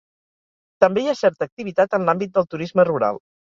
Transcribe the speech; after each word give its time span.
També 0.83 1.03
hi 1.03 1.11
ha 1.11 1.15
certa 1.19 1.47
activitat 1.51 1.95
en 1.99 2.11
l'àmbit 2.11 2.35
del 2.41 2.51
turisme 2.57 2.89
rural. 2.93 3.25